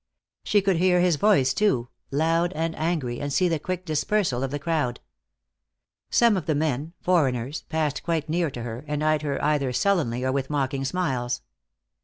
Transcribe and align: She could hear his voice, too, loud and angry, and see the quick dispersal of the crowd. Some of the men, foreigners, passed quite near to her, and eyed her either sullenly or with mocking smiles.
She 0.43 0.63
could 0.63 0.77
hear 0.77 0.99
his 0.99 1.17
voice, 1.17 1.53
too, 1.53 1.89
loud 2.09 2.53
and 2.53 2.75
angry, 2.75 3.21
and 3.21 3.31
see 3.31 3.47
the 3.47 3.59
quick 3.59 3.85
dispersal 3.85 4.41
of 4.41 4.49
the 4.49 4.57
crowd. 4.57 4.99
Some 6.09 6.35
of 6.35 6.47
the 6.47 6.55
men, 6.55 6.93
foreigners, 7.01 7.65
passed 7.69 8.01
quite 8.01 8.27
near 8.27 8.49
to 8.49 8.63
her, 8.63 8.83
and 8.87 9.03
eyed 9.03 9.21
her 9.21 9.39
either 9.45 9.71
sullenly 9.71 10.23
or 10.23 10.31
with 10.31 10.49
mocking 10.49 10.85
smiles. 10.85 11.43